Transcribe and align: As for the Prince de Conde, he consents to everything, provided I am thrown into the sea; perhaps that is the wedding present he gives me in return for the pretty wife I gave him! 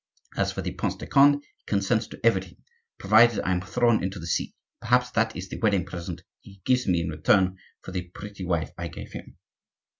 As 0.35 0.51
for 0.51 0.63
the 0.63 0.71
Prince 0.73 0.95
de 0.95 1.05
Conde, 1.05 1.43
he 1.57 1.63
consents 1.67 2.07
to 2.07 2.19
everything, 2.23 2.57
provided 2.97 3.39
I 3.41 3.51
am 3.51 3.61
thrown 3.61 4.03
into 4.03 4.17
the 4.17 4.25
sea; 4.25 4.55
perhaps 4.79 5.11
that 5.11 5.35
is 5.35 5.47
the 5.49 5.59
wedding 5.59 5.85
present 5.85 6.23
he 6.39 6.59
gives 6.65 6.87
me 6.87 7.01
in 7.01 7.09
return 7.09 7.59
for 7.83 7.91
the 7.91 8.07
pretty 8.09 8.43
wife 8.43 8.71
I 8.79 8.87
gave 8.87 9.11
him! 9.11 9.37